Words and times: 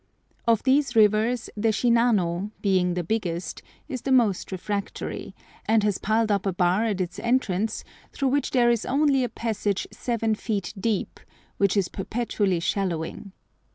Of 0.47 0.63
these 0.63 0.95
rivers 0.95 1.47
the 1.55 1.67
Shinano, 1.71 2.49
being 2.63 2.95
the 2.95 3.03
biggest, 3.03 3.61
is 3.87 4.01
the 4.01 4.11
most 4.11 4.51
refractory, 4.51 5.35
and 5.67 5.83
has 5.83 5.99
piled 5.99 6.31
up 6.31 6.47
a 6.47 6.53
bar 6.53 6.85
at 6.85 6.99
its 6.99 7.19
entrance 7.19 7.83
through 8.11 8.29
which 8.29 8.49
there 8.49 8.71
is 8.71 8.83
only 8.83 9.23
a 9.23 9.29
passage 9.29 9.85
seven 9.91 10.33
feet 10.33 10.73
deep, 10.79 11.19
which 11.57 11.77
is 11.77 11.87
perpetually 11.87 12.59
shallowing. 12.59 13.31